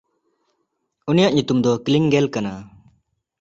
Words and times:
ᱩᱱᱤᱭᱟᱜ 1.09 1.33
ᱧᱩᱛᱩᱢ 1.35 1.59
ᱫᱚ 1.63 1.71
ᱠᱞᱤᱱᱜᱮᱞ 1.85 2.25
ᱠᱟᱱᱟ᱾ 2.33 2.53